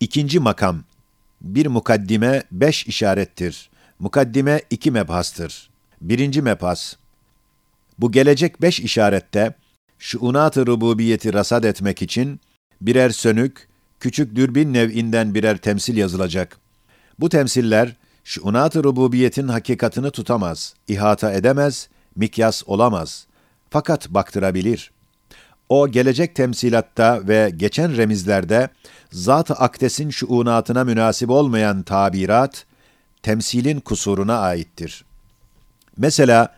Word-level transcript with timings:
İkinci 0.00 0.40
makam. 0.40 0.84
Bir 1.40 1.66
mukaddime 1.66 2.42
beş 2.52 2.86
işarettir. 2.86 3.70
Mukaddime 3.98 4.62
iki 4.70 4.90
mebhastır. 4.90 5.70
Birinci 6.00 6.42
mebhas. 6.42 6.94
Bu 7.98 8.12
gelecek 8.12 8.62
beş 8.62 8.80
işarette, 8.80 9.54
şuunat-ı 9.98 10.66
rububiyeti 10.66 11.32
rasat 11.32 11.64
etmek 11.64 12.02
için, 12.02 12.40
birer 12.80 13.10
sönük, 13.10 13.68
küçük 14.00 14.36
dürbün 14.36 14.72
nev'inden 14.72 15.34
birer 15.34 15.56
temsil 15.56 15.96
yazılacak. 15.96 16.58
Bu 17.18 17.28
temsiller, 17.28 17.96
şuunat-ı 18.24 18.84
rububiyetin 18.84 19.48
hakikatını 19.48 20.10
tutamaz, 20.10 20.74
ihata 20.88 21.32
edemez, 21.32 21.88
mikyas 22.16 22.62
olamaz. 22.66 23.26
Fakat 23.70 24.08
baktırabilir. 24.08 24.90
O 25.68 25.88
gelecek 25.88 26.34
temsilatta 26.34 27.28
ve 27.28 27.52
geçen 27.56 27.96
remizlerde, 27.96 28.68
zat-ı 29.12 29.54
akdesin 29.54 30.10
şuunatına 30.10 30.84
münasip 30.84 31.30
olmayan 31.30 31.82
tabirat, 31.82 32.66
temsilin 33.22 33.80
kusuruna 33.80 34.38
aittir. 34.38 35.04
Mesela, 35.96 36.54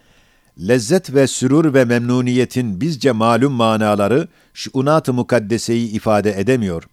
lezzet 0.59 1.14
ve 1.14 1.27
sürur 1.27 1.74
ve 1.74 1.84
memnuniyetin 1.84 2.80
bizce 2.80 3.12
malum 3.12 3.52
manaları 3.52 4.28
şuunat-ı 4.55 5.12
mukaddeseyi 5.12 5.91
ifade 5.91 6.41
edemiyor. 6.41 6.84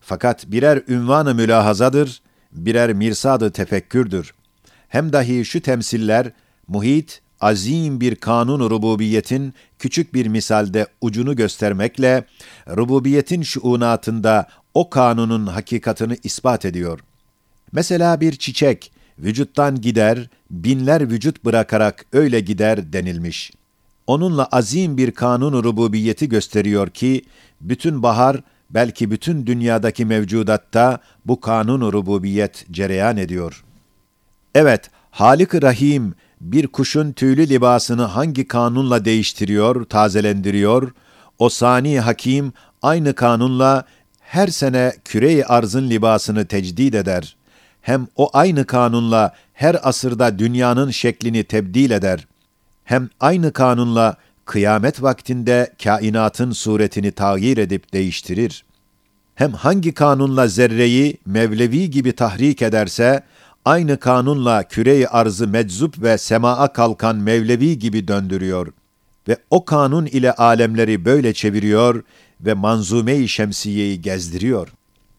Fakat 0.00 0.46
birer 0.46 0.82
ünvan-ı 0.88 1.34
mülahazadır, 1.34 2.22
birer 2.52 2.92
mirsad-ı 2.92 3.50
tefekkürdür. 3.50 4.34
Hem 4.88 5.12
dahi 5.12 5.44
şu 5.44 5.60
temsiller, 5.60 6.32
muhit, 6.68 7.20
azim 7.40 8.00
bir 8.00 8.14
kanun 8.14 8.70
rububiyetin 8.70 9.54
küçük 9.78 10.14
bir 10.14 10.26
misalde 10.26 10.86
ucunu 11.00 11.36
göstermekle, 11.36 12.24
rububiyetin 12.68 13.42
şuunatında 13.42 14.46
o 14.74 14.90
kanunun 14.90 15.46
hakikatını 15.46 16.16
ispat 16.24 16.64
ediyor. 16.64 17.00
Mesela 17.72 18.20
bir 18.20 18.32
çiçek, 18.32 18.92
vücuttan 19.18 19.80
gider, 19.80 20.28
binler 20.50 21.10
vücut 21.10 21.44
bırakarak 21.44 22.06
öyle 22.12 22.40
gider 22.40 22.92
denilmiş. 22.92 23.52
Onunla 24.06 24.44
azim 24.44 24.96
bir 24.96 25.10
kanun 25.10 25.64
rububiyeti 25.64 26.28
gösteriyor 26.28 26.90
ki, 26.90 27.22
bütün 27.60 28.02
bahar, 28.02 28.42
belki 28.70 29.10
bütün 29.10 29.46
dünyadaki 29.46 30.04
mevcudatta 30.04 30.98
bu 31.26 31.40
kanun 31.40 31.92
rububiyet 31.92 32.66
cereyan 32.70 33.16
ediyor. 33.16 33.64
Evet, 34.54 34.90
Halik-i 35.10 35.62
Rahim 35.62 36.14
bir 36.40 36.66
kuşun 36.66 37.12
tüylü 37.12 37.48
libasını 37.48 38.02
hangi 38.02 38.48
kanunla 38.48 39.04
değiştiriyor, 39.04 39.84
tazelendiriyor, 39.84 40.92
o 41.38 41.48
sani 41.48 42.00
hakim 42.00 42.52
aynı 42.82 43.14
kanunla 43.14 43.84
her 44.20 44.48
sene 44.48 44.92
küre-i 45.04 45.44
arzın 45.44 45.90
libasını 45.90 46.46
tecdid 46.46 46.94
eder. 46.94 47.36
Hem 47.80 48.08
o 48.16 48.30
aynı 48.32 48.66
kanunla 48.66 49.34
her 49.52 49.76
asırda 49.82 50.38
dünyanın 50.38 50.90
şeklini 50.90 51.44
tebdil 51.44 51.90
eder. 51.90 52.26
Hem 52.84 53.08
aynı 53.20 53.52
kanunla 53.52 54.16
kıyamet 54.44 55.02
vaktinde 55.02 55.74
kainatın 55.84 56.52
suretini 56.52 57.12
tağyir 57.12 57.58
edip 57.58 57.92
değiştirir. 57.92 58.64
Hem 59.34 59.52
hangi 59.52 59.94
kanunla 59.94 60.48
zerreyi 60.48 61.18
mevlevi 61.26 61.90
gibi 61.90 62.12
tahrik 62.12 62.62
ederse, 62.62 63.22
aynı 63.64 63.98
kanunla 63.98 64.62
küre-i 64.62 65.08
arzı 65.08 65.48
meczup 65.48 66.02
ve 66.02 66.18
semaa 66.18 66.72
kalkan 66.72 67.16
mevlevi 67.16 67.78
gibi 67.78 68.08
döndürüyor 68.08 68.72
ve 69.28 69.36
o 69.50 69.64
kanun 69.64 70.06
ile 70.06 70.32
alemleri 70.32 71.04
böyle 71.04 71.34
çeviriyor 71.34 72.02
ve 72.40 72.54
manzume-i 72.54 73.28
şemsiyeyi 73.28 74.00
gezdiriyor. 74.00 74.68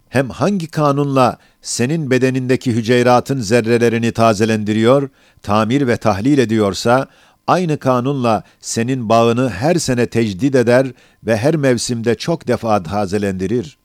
Hem 0.10 0.30
hangi 0.30 0.68
kanunla 0.68 1.38
senin 1.62 2.12
bedenindeki 2.12 2.72
hüceyratın 2.72 3.40
zerrelerini 3.40 4.12
tazelendiriyor, 4.12 5.10
tamir 5.42 5.88
ve 5.88 5.98
tahlil 5.98 6.38
ediyorsa, 6.38 7.08
aynı 7.48 7.78
kanunla 7.78 8.44
senin 8.60 9.10
bağını 9.10 9.50
her 9.50 9.76
sene 9.76 10.06
tecdid 10.06 10.54
eder 10.54 10.88
ve 11.24 11.38
her 11.38 11.56
mevsimde 11.56 12.16
çok 12.16 12.48
defa 12.48 12.84
tazelendirir. 12.84 13.78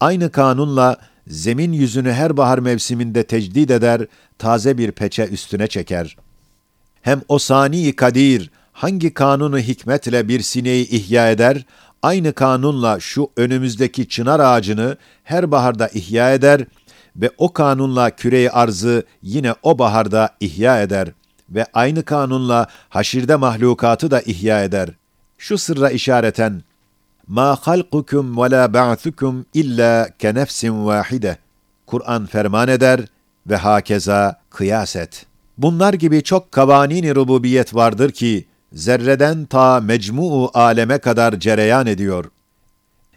Aynı 0.00 0.30
kanunla 0.30 0.96
zemin 1.30 1.72
yüzünü 1.72 2.12
her 2.12 2.36
bahar 2.36 2.58
mevsiminde 2.58 3.22
tecdid 3.22 3.68
eder, 3.68 4.06
taze 4.38 4.78
bir 4.78 4.92
peçe 4.92 5.26
üstüne 5.26 5.66
çeker. 5.66 6.16
Hem 7.02 7.20
o 7.28 7.38
sani 7.38 7.96
kadir 7.96 8.50
hangi 8.72 9.14
kanunu 9.14 9.58
hikmetle 9.58 10.28
bir 10.28 10.40
sineyi 10.40 10.88
ihya 10.88 11.30
eder, 11.30 11.66
aynı 12.02 12.32
kanunla 12.32 13.00
şu 13.00 13.30
önümüzdeki 13.36 14.08
çınar 14.08 14.40
ağacını 14.40 14.96
her 15.24 15.50
baharda 15.50 15.88
ihya 15.88 16.34
eder 16.34 16.64
ve 17.16 17.30
o 17.38 17.52
kanunla 17.52 18.10
küreyi 18.10 18.50
arzı 18.50 19.04
yine 19.22 19.54
o 19.62 19.78
baharda 19.78 20.30
ihya 20.40 20.82
eder 20.82 21.08
ve 21.50 21.66
aynı 21.74 22.02
kanunla 22.02 22.66
haşirde 22.88 23.36
mahlukatı 23.36 24.10
da 24.10 24.20
ihya 24.20 24.64
eder. 24.64 24.88
Şu 25.38 25.58
sırra 25.58 25.90
işareten 25.90 26.62
Ma 27.30 27.56
halkukum 27.60 28.36
ve 28.36 28.50
la 28.50 28.74
ba'thukum 28.74 29.44
illa 29.54 30.08
ke 30.18 30.34
vahide. 30.34 31.36
Kur'an 31.86 32.26
ferman 32.26 32.68
eder 32.68 33.00
ve 33.46 33.56
hakeza 33.56 34.40
kıyas 34.50 34.96
et. 34.96 35.26
Bunlar 35.58 35.94
gibi 35.94 36.22
çok 36.22 36.52
kavanini 36.52 37.14
rububiyet 37.14 37.74
vardır 37.74 38.10
ki 38.10 38.46
zerreden 38.72 39.44
ta 39.44 39.80
mecmuu 39.80 40.50
aleme 40.54 40.98
kadar 40.98 41.40
cereyan 41.40 41.86
ediyor. 41.86 42.24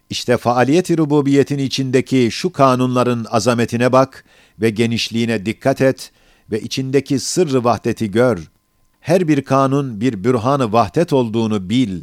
İşte 0.09 0.37
faaliyeti 0.37 0.97
rububiyetin 0.97 1.59
içindeki 1.59 2.29
şu 2.31 2.51
kanunların 2.51 3.25
azametine 3.29 3.91
bak 3.91 4.25
ve 4.61 4.69
genişliğine 4.69 5.45
dikkat 5.45 5.81
et 5.81 6.11
ve 6.51 6.61
içindeki 6.61 7.19
sırrı 7.19 7.63
vahdeti 7.63 8.11
gör. 8.11 8.51
Her 9.01 9.27
bir 9.27 9.41
kanun 9.41 10.01
bir 10.01 10.23
bürhanı 10.23 10.73
vahdet 10.73 11.13
olduğunu 11.13 11.69
bil. 11.69 12.01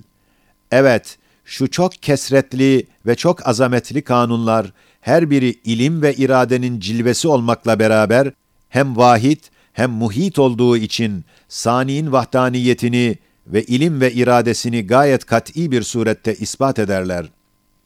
Evet, 0.71 1.19
şu 1.50 1.71
çok 1.71 1.93
kesretli 2.03 2.87
ve 3.06 3.15
çok 3.15 3.49
azametli 3.49 4.03
kanunlar, 4.03 4.72
her 5.00 5.31
biri 5.31 5.55
ilim 5.65 6.03
ve 6.03 6.15
iradenin 6.15 6.81
cilvesi 6.81 7.28
olmakla 7.28 7.78
beraber, 7.78 8.31
hem 8.69 8.97
vahid 8.97 9.38
hem 9.72 9.91
muhit 9.91 10.39
olduğu 10.39 10.77
için 10.77 11.25
saniin 11.49 12.12
vahdaniyetini 12.12 13.19
ve 13.47 13.65
ilim 13.65 14.00
ve 14.00 14.12
iradesini 14.12 14.87
gayet 14.87 15.25
kat'i 15.25 15.71
bir 15.71 15.83
surette 15.83 16.34
ispat 16.34 16.78
ederler. 16.78 17.27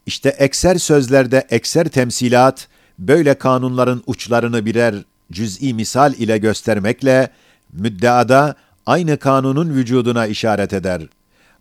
İşte 0.06 0.28
ekser 0.28 0.76
sözlerde 0.76 1.46
ekser 1.50 1.88
temsilat, 1.88 2.68
böyle 2.98 3.34
kanunların 3.34 4.02
uçlarını 4.06 4.66
birer 4.66 4.94
cüz'i 5.32 5.74
misal 5.74 6.14
ile 6.14 6.38
göstermekle, 6.38 7.30
müddeada 7.72 8.54
aynı 8.86 9.18
kanunun 9.18 9.70
vücuduna 9.70 10.26
işaret 10.26 10.72
eder. 10.72 11.02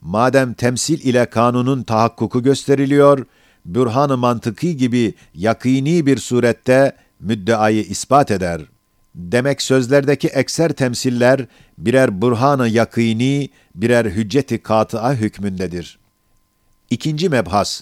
Madem 0.03 0.53
temsil 0.53 0.99
ile 0.99 1.25
kanunun 1.25 1.83
tahakkuku 1.83 2.43
gösteriliyor, 2.43 3.25
bürhan-ı 3.65 4.17
mantıki 4.17 4.77
gibi 4.77 5.13
yakini 5.35 6.05
bir 6.05 6.17
surette 6.17 6.95
müddeayı 7.19 7.83
ispat 7.83 8.31
eder. 8.31 8.61
Demek 9.15 9.61
sözlerdeki 9.61 10.27
ekser 10.27 10.73
temsiller 10.73 11.45
birer 11.77 12.21
burhan-ı 12.21 12.67
yakini, 12.67 13.49
birer 13.75 14.05
hücceti 14.05 14.63
katıa 14.63 15.13
hükmündedir. 15.13 15.99
İkinci 16.89 17.29
mebhas, 17.29 17.81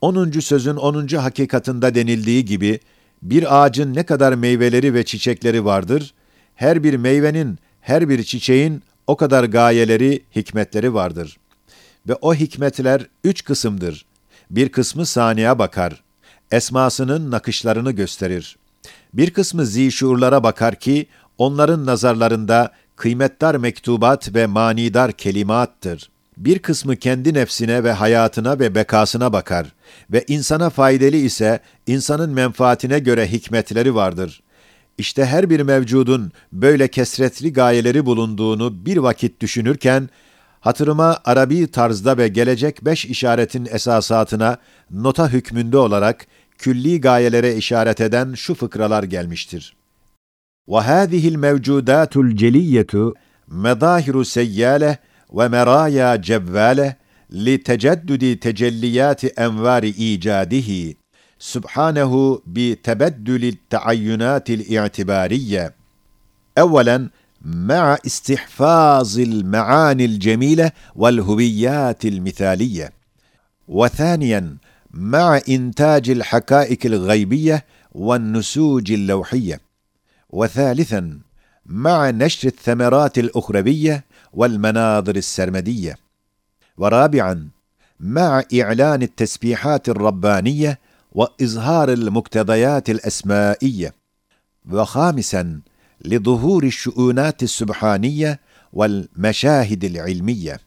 10. 0.00 0.30
sözün 0.30 0.76
10. 0.76 1.06
hakikatında 1.08 1.94
denildiği 1.94 2.44
gibi, 2.44 2.80
bir 3.22 3.62
ağacın 3.62 3.94
ne 3.94 4.02
kadar 4.02 4.32
meyveleri 4.32 4.94
ve 4.94 5.04
çiçekleri 5.04 5.64
vardır, 5.64 6.14
her 6.54 6.84
bir 6.84 6.94
meyvenin, 6.94 7.58
her 7.80 8.08
bir 8.08 8.22
çiçeğin 8.22 8.82
o 9.06 9.16
kadar 9.16 9.44
gayeleri, 9.44 10.22
hikmetleri 10.36 10.94
vardır. 10.94 11.38
Ve 12.08 12.14
o 12.14 12.34
hikmetler 12.34 13.06
üç 13.24 13.44
kısımdır. 13.44 14.04
Bir 14.50 14.68
kısmı 14.68 15.06
saniye 15.06 15.58
bakar, 15.58 16.02
esmasının 16.50 17.30
nakışlarını 17.30 17.92
gösterir. 17.92 18.56
Bir 19.14 19.30
kısmı 19.30 19.66
zişurlara 19.66 20.42
bakar 20.42 20.74
ki, 20.74 21.06
onların 21.38 21.86
nazarlarında 21.86 22.72
kıymetdar 22.96 23.54
mektubat 23.54 24.34
ve 24.34 24.46
manidar 24.46 25.12
kelimattır. 25.12 26.10
Bir 26.36 26.58
kısmı 26.58 26.96
kendi 26.96 27.34
nefsine 27.34 27.84
ve 27.84 27.92
hayatına 27.92 28.58
ve 28.58 28.74
bekasına 28.74 29.32
bakar 29.32 29.72
ve 30.12 30.24
insana 30.28 30.70
faydalı 30.70 31.16
ise 31.16 31.60
insanın 31.86 32.30
menfaatine 32.30 32.98
göre 32.98 33.32
hikmetleri 33.32 33.94
vardır. 33.94 34.42
İşte 34.98 35.24
her 35.24 35.50
bir 35.50 35.60
mevcudun 35.60 36.32
böyle 36.52 36.88
kesretli 36.88 37.52
gayeleri 37.52 38.06
bulunduğunu 38.06 38.86
bir 38.86 38.96
vakit 38.96 39.40
düşünürken, 39.40 40.08
hatırıma 40.63 41.19
Arabi 41.25 41.67
tarzda 41.67 42.17
ve 42.17 42.27
gelecek 42.27 42.85
beş 42.85 43.05
işaretin 43.05 43.67
esasatına 43.71 44.57
nota 44.91 45.29
hükmünde 45.29 45.77
olarak 45.77 46.27
külli 46.57 47.01
gayelere 47.01 47.55
işaret 47.55 48.01
eden 48.01 48.33
şu 48.33 48.55
fıkralar 48.55 49.03
gelmiştir. 49.03 49.75
وَهَذِهِ 50.67 51.23
الْمَوْجُودَاتُ 51.35 52.13
الْجَلِيَّةُ 52.27 53.13
مَظَاهِرُ 53.51 54.15
سَيَّالَةِ 54.37 54.97
وَمَرَايَا 55.37 56.09
جَوَّالَةِ 56.29 56.89
لِتَجَدُّدِ 57.45 58.23
تَجَلِّيَاتِ 58.45 59.21
اَنْوَارِ 59.45 59.83
اِيجَادِهِ 59.93 60.95
Subhanehu 61.39 62.43
bi 62.45 62.75
tebeddülü 62.83 63.53
taayyunatil 63.69 64.59
i'tibariye. 64.59 65.71
Evvelen 66.57 67.11
مع 67.44 67.98
استحفاظ 68.06 69.18
المعاني 69.18 70.04
الجميلة 70.04 70.72
والهويات 70.94 72.04
المثالية. 72.04 72.92
وثانيا 73.68 74.56
مع 74.90 75.40
إنتاج 75.48 76.10
الحقائق 76.10 76.78
الغيبية 76.84 77.64
والنسوج 77.92 78.92
اللوحية. 78.92 79.60
وثالثا 80.30 81.18
مع 81.66 82.10
نشر 82.10 82.48
الثمرات 82.48 83.18
الاخرويه 83.18 84.04
والمناظر 84.32 85.16
السرمدية. 85.16 85.96
ورابعا 86.76 87.48
مع 88.00 88.42
إعلان 88.60 89.02
التسبيحات 89.02 89.88
الربانية 89.88 90.78
وإظهار 91.12 91.92
المقتضيات 91.92 92.90
الأسمائية. 92.90 93.94
وخامسا 94.70 95.60
لظهور 96.05 96.63
الشؤونات 96.63 97.43
السubhaniye 97.43 98.37
vel 98.73 99.07
meşahidil 99.15 99.95
ilmiye. 99.95 100.57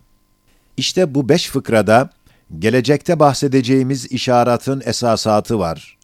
İşte 0.77 1.15
bu 1.15 1.29
beş 1.29 1.49
fıkrada 1.49 2.11
gelecekte 2.59 3.21
bahsedeceğimiz 3.21 4.13
işaratın 4.13 4.83
esasatı 4.85 5.59
var. 5.59 5.97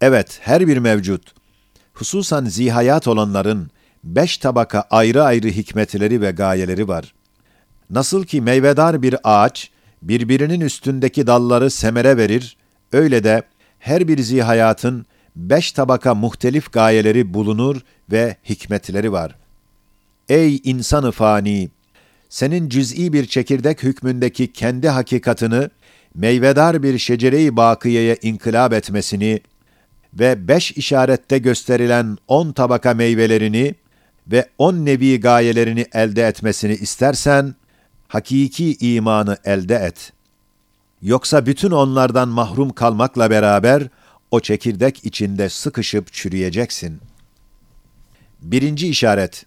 Evet, 0.00 0.38
her 0.42 0.66
bir 0.66 0.76
mevcut, 0.76 1.34
hususan 1.94 2.44
zihayat 2.44 3.08
olanların 3.08 3.70
beş 4.04 4.38
tabaka 4.38 4.84
ayrı 4.90 5.24
ayrı 5.24 5.48
hikmetleri 5.48 6.20
ve 6.20 6.30
gayeleri 6.30 6.88
var. 6.88 7.14
Nasıl 7.90 8.24
ki 8.24 8.40
meyvedar 8.40 9.02
bir 9.02 9.16
ağaç, 9.24 9.70
birbirinin 10.02 10.60
üstündeki 10.60 11.26
dalları 11.26 11.70
semere 11.70 12.16
verir, 12.16 12.56
öyle 12.92 13.24
de 13.24 13.42
her 13.78 14.08
bir 14.08 14.22
zihayatın 14.22 15.06
beş 15.37 15.71
tabaka 15.71 16.15
muhtelif 16.15 16.73
gayeleri 16.73 17.33
bulunur 17.33 17.81
ve 18.11 18.35
hikmetleri 18.49 19.11
var. 19.11 19.35
Ey 20.29 20.61
insanı 20.63 21.11
fani! 21.11 21.69
Senin 22.29 22.69
cüz'i 22.69 23.13
bir 23.13 23.25
çekirdek 23.25 23.83
hükmündeki 23.83 24.53
kendi 24.53 24.89
hakikatını, 24.89 25.69
meyvedar 26.15 26.83
bir 26.83 26.97
şecere-i 26.97 27.57
bakiyeye 27.57 28.17
inkılap 28.21 28.73
etmesini 28.73 29.41
ve 30.13 30.47
beş 30.47 30.71
işarette 30.71 31.37
gösterilen 31.37 32.17
on 32.27 32.51
tabaka 32.51 32.93
meyvelerini 32.93 33.75
ve 34.27 34.49
on 34.57 34.85
nevi 34.85 35.19
gayelerini 35.19 35.85
elde 35.93 36.27
etmesini 36.27 36.73
istersen, 36.73 37.55
hakiki 38.07 38.77
imanı 38.79 39.37
elde 39.45 39.75
et. 39.75 40.13
Yoksa 41.01 41.45
bütün 41.45 41.71
onlardan 41.71 42.29
mahrum 42.29 42.69
kalmakla 42.69 43.29
beraber, 43.29 43.83
o 44.30 44.40
çekirdek 44.40 45.04
içinde 45.04 45.48
sıkışıp 45.48 46.12
çürüyeceksin. 46.12 47.00
Birinci 48.42 48.88
işaret. 48.88 49.46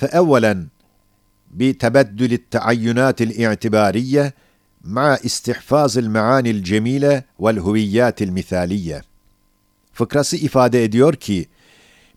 فَاَوَّلًا 0.00 0.66
بِتَبَدُّلِ 1.58 2.38
التَّعَيُّنَاتِ 2.38 3.18
الْاِعْتِبَارِيَّةِ 3.28 4.32
مع 4.84 5.18
استحفاظ 5.24 5.98
المعاني 5.98 6.50
الجميلة 6.50 7.22
والهويات 7.38 8.22
المثالية. 8.22 9.02
Fıkrası 9.92 10.36
ifade 10.36 10.84
ediyor 10.84 11.14
ki, 11.14 11.46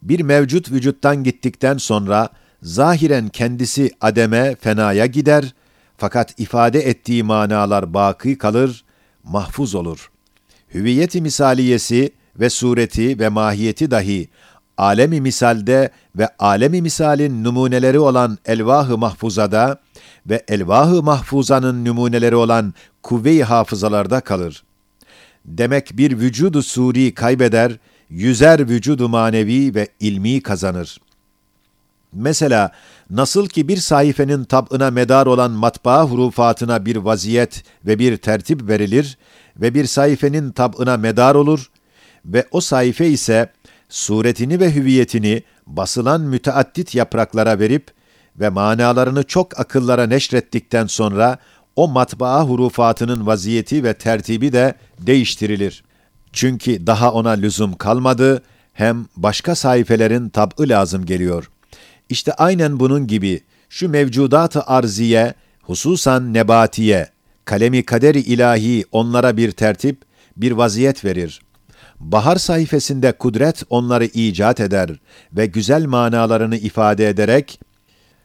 bir 0.02 0.19
mevcut 0.19 0.72
vücuttan 0.72 1.24
gittikten 1.24 1.78
sonra 1.78 2.30
zahiren 2.62 3.30
kendisi 3.30 3.92
ademe, 4.02 4.56
fenaya 4.56 5.06
gider 5.06 5.54
fakat 5.98 6.40
ifade 6.40 6.80
ettiği 6.80 7.24
manalar 7.24 7.94
baki 7.94 8.38
kalır, 8.38 8.86
mahfuz 9.24 9.75
olur 9.75 10.12
Hüviyeti 10.75 11.22
misaliyesi 11.22 12.11
ve 12.40 12.50
sureti 12.50 13.19
ve 13.19 13.28
mahiyeti 13.28 13.90
dahi 13.90 14.28
alemi 14.78 15.20
misalde 15.20 15.90
ve 16.17 16.28
alemi 16.38 16.82
misalin 16.82 17.44
numuneleri 17.44 17.99
olan 17.99 18.38
elvah-ı 18.46 18.99
mahfuzada 18.99 19.81
ve 20.26 20.43
elvah-ı 20.49 21.02
mahfuzanın 21.02 21.84
numuneleri 21.84 22.37
olan 22.37 22.75
kuvve-i 23.02 23.43
hafızalarda 23.43 24.20
kalır. 24.20 24.62
Demek 25.44 25.96
bir 25.96 26.19
vücudu 26.19 26.62
suri 26.62 27.14
kaybeder, 27.14 27.72
yüzer 28.11 28.69
vücudu 28.69 29.08
manevi 29.08 29.75
ve 29.75 29.88
ilmi 30.00 30.43
kazanır. 30.43 31.00
Mesela 32.12 32.72
nasıl 33.11 33.46
ki 33.46 33.69
bir 33.69 33.76
sayfenin 33.76 34.44
tab'ına 34.44 34.90
medar 34.90 35.26
olan 35.26 35.50
matbaa 35.50 36.05
hurufatına 36.05 36.87
bir 36.87 36.96
vaziyet 36.96 37.64
ve 37.87 37.99
bir 37.99 38.17
tertip 38.17 38.69
verilir 38.69 39.19
ve 39.61 39.75
bir 39.75 39.87
sayfenin 39.87 40.51
tab'ına 40.51 40.97
medar 40.97 41.35
olur 41.35 41.71
ve 42.25 42.47
o 42.51 42.61
sayfe 42.61 43.09
ise 43.09 43.53
suretini 43.89 44.61
ve 44.61 44.75
hüviyetini 44.75 45.43
basılan 45.67 46.21
müteaddit 46.21 46.95
yapraklara 46.95 47.59
verip 47.59 47.91
ve 48.37 48.49
manalarını 48.49 49.23
çok 49.23 49.61
akıllara 49.61 50.07
neşrettikten 50.07 50.87
sonra 50.87 51.39
o 51.77 51.89
matbaa 51.89 52.45
hurufatının 52.45 53.27
vaziyeti 53.27 53.85
ve 53.85 53.95
tertibi 53.95 54.53
de 54.53 54.75
değiştirilir. 54.99 55.85
Çünkü 56.33 56.87
daha 56.87 57.13
ona 57.13 57.31
lüzum 57.31 57.77
kalmadı, 57.77 58.43
hem 58.73 59.06
başka 59.17 59.55
sayfelerin 59.55 60.29
tab'ı 60.29 60.69
lazım 60.69 61.06
geliyor. 61.06 61.51
İşte 62.09 62.33
aynen 62.33 62.81
bunun 62.81 63.06
gibi 63.06 63.41
şu 63.69 63.89
mevcudat-ı 63.89 64.63
arziye, 64.63 65.35
hususan 65.63 66.35
nebatiye, 66.35 67.09
kalemi 67.50 67.82
kaderi 67.82 68.20
ilahi 68.20 68.85
onlara 68.93 69.37
bir 69.37 69.50
tertip, 69.50 70.02
bir 70.37 70.52
vaziyet 70.52 71.05
verir. 71.05 71.41
Bahar 72.00 72.37
sayfasında 72.37 73.12
kudret 73.12 73.62
onları 73.70 74.05
icat 74.05 74.61
eder 74.61 74.91
ve 75.32 75.47
güzel 75.47 75.85
manalarını 75.85 76.56
ifade 76.56 77.08
ederek, 77.08 77.61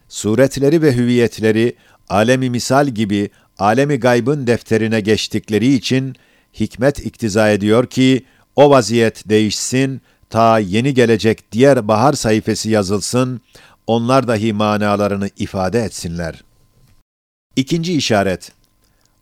suretleri 0.09 0.81
ve 0.81 0.95
hüviyetleri 0.95 1.75
alemi 2.09 2.49
misal 2.49 2.87
gibi 2.87 3.29
alemi 3.57 3.99
gaybın 3.99 4.47
defterine 4.47 5.01
geçtikleri 5.01 5.73
için 5.73 6.15
hikmet 6.59 7.05
iktiza 7.05 7.49
ediyor 7.49 7.87
ki 7.87 8.25
o 8.55 8.69
vaziyet 8.69 9.29
değişsin, 9.29 10.01
ta 10.29 10.59
yeni 10.59 10.93
gelecek 10.93 11.51
diğer 11.51 11.87
bahar 11.87 12.13
sayfası 12.13 12.69
yazılsın, 12.69 13.41
onlar 13.87 14.27
dahi 14.27 14.53
manalarını 14.53 15.29
ifade 15.37 15.79
etsinler. 15.79 16.43
İkinci 17.55 17.93
işaret, 17.93 18.51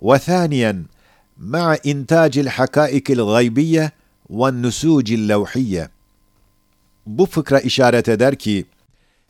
وثانيا 0.03 0.85
مع 1.39 1.77
إنتاج 1.87 2.39
الحقائق 2.39 3.11
الغيبية 3.11 3.93
والنسوج 4.29 5.13
اللوحية 5.13 5.91
Bu 7.07 7.27
fıkra 7.27 7.61
işaret 7.61 8.09
eder 8.09 8.37
ki, 8.37 8.65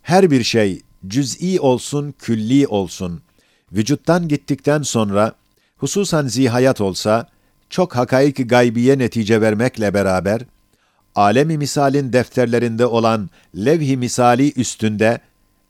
her 0.03 0.31
bir 0.31 0.43
şey 0.43 0.83
cüz'i 1.09 1.61
olsun, 1.61 2.15
külli 2.19 2.67
olsun, 2.67 3.23
vücuttan 3.73 4.29
gittikten 4.29 4.83
sonra, 4.83 5.33
hususan 5.77 6.27
zihayat 6.27 6.81
olsa, 6.81 7.29
çok 7.71 7.97
hakaik 7.97 8.51
gaybiye 8.51 8.99
netice 8.99 9.41
vermekle 9.41 9.95
beraber, 9.95 10.41
alemi 11.15 11.59
misalin 11.59 12.13
defterlerinde 12.13 12.87
olan 12.87 13.31
levh-i 13.57 13.97
misali 13.97 14.53
üstünde, 14.53 15.21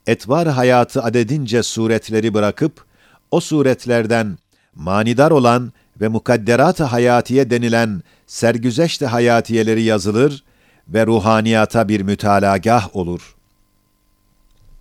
etvar 0.07 0.47
hayatı 0.47 1.03
adedince 1.03 1.63
suretleri 1.63 2.33
bırakıp, 2.33 2.85
o 3.31 3.39
suretlerden 3.39 4.37
manidar 4.76 5.30
olan 5.30 5.72
ve 6.00 6.08
mukadderat-ı 6.08 6.84
hayatiye 6.84 7.50
denilen 7.50 8.02
sergüzeşt-i 8.26 9.06
hayatiyeleri 9.06 9.82
yazılır 9.82 10.44
ve 10.88 11.06
ruhaniyata 11.06 11.88
bir 11.88 12.00
mütalagah 12.00 12.96
olur. 12.96 13.34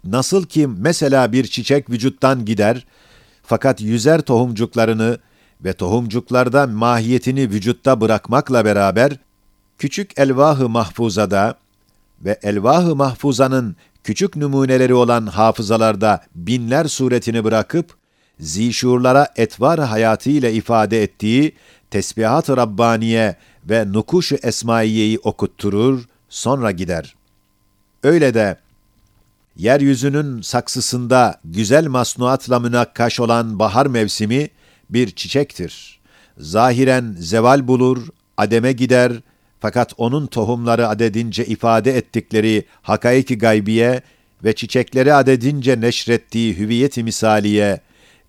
Nasıl 0.04 0.46
ki 0.46 0.68
mesela 0.78 1.32
bir 1.32 1.48
çiçek 1.48 1.90
vücuttan 1.90 2.46
gider, 2.46 2.86
fakat 3.44 3.82
yüzer 3.82 4.22
tohumcuklarını 4.22 5.18
ve 5.64 5.74
tohumcuklarda 5.74 6.68
mahiyetini 6.68 7.50
vücutta 7.50 8.02
bırakmakla 8.02 8.66
beraber, 8.66 9.18
küçük 9.78 10.20
elvah-ı 10.20 10.70
mahfuzada 10.70 11.56
ve 12.22 12.40
elvah-ı 12.44 12.96
mahfuzanın 12.96 13.76
küçük 14.04 14.36
numuneleri 14.36 14.94
olan 14.94 15.28
hafızalarda 15.28 16.24
binler 16.36 16.86
suretini 16.86 17.44
bırakıp, 17.44 17.96
zişurlara 18.44 19.28
etvar 19.36 19.80
hayatıyla 19.80 20.50
ifade 20.50 21.04
ettiği 21.04 21.54
tesbihat-ı 21.92 22.58
Rabbaniye 22.58 23.36
ve 23.70 23.94
nukuş-ı 23.94 24.36
Esmaiye'yi 24.44 25.20
okutturur, 25.20 26.04
sonra 26.30 26.72
gider. 26.72 27.16
Öyle 28.04 28.34
de 28.34 28.58
yeryüzünün 29.58 30.42
saksısında 30.42 31.40
güzel 31.46 31.88
masnuatla 31.88 32.60
münakkaş 32.60 33.20
olan 33.20 33.60
bahar 33.60 33.86
mevsimi 33.86 34.50
bir 34.90 35.12
çiçektir. 35.12 36.00
Zahiren 36.38 37.16
zeval 37.20 37.68
bulur, 37.68 38.08
ademe 38.38 38.72
gider, 38.72 39.12
fakat 39.60 39.94
onun 39.98 40.28
tohumları 40.28 40.88
adedince 40.88 41.46
ifade 41.46 41.98
ettikleri 41.98 42.66
hakaiki 42.82 43.38
gaybiye 43.38 44.02
ve 44.44 44.56
çiçekleri 44.56 45.14
adedince 45.14 45.82
neşrettiği 45.82 46.58
hüviyeti 46.58 47.04
misaliye 47.04 47.80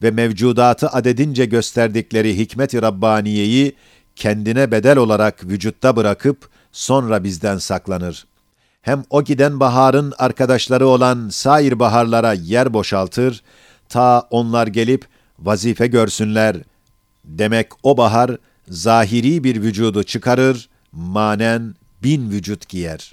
ve 0.03 0.11
mevcudatı 0.11 0.89
adedince 0.89 1.45
gösterdikleri 1.45 2.39
hikmet-i 2.39 2.83
Rabbaniye'yi 2.83 3.77
kendine 4.17 4.71
bedel 4.71 4.97
olarak 4.97 5.45
vücutta 5.45 5.97
bırakıp 5.97 6.49
sonra 6.73 7.25
bizden 7.25 7.59
saklanır. 7.59 8.27
Hem 8.83 9.05
o 9.11 9.25
giden 9.25 9.61
baharın 9.61 10.13
arkadaşları 10.19 10.87
olan 10.87 11.29
sair 11.29 11.79
baharlara 11.79 12.33
yer 12.33 12.75
boşaltır, 12.75 13.43
ta 13.89 14.29
onlar 14.31 14.67
gelip 14.67 15.07
vazife 15.39 15.87
görsünler. 15.87 16.57
Demek 17.25 17.69
o 17.83 17.97
bahar 17.97 18.37
zahiri 18.69 19.45
bir 19.45 19.63
vücudu 19.63 20.03
çıkarır, 20.03 20.69
manen 20.93 21.75
bin 22.03 22.31
vücut 22.31 22.69
giyer. 22.69 23.13